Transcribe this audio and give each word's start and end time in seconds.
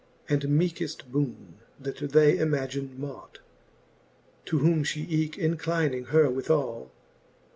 And 0.27 0.47
meekeft 0.49 1.11
boone, 1.11 1.57
that 1.79 1.97
they 2.09 2.35
imagine 2.39 2.95
mought. 2.99 3.37
To 4.45 4.57
whom 4.57 4.83
fhe 4.83 5.05
eke 5.07 5.37
inclyning 5.37 6.05
her 6.07 6.27
withall. 6.27 6.89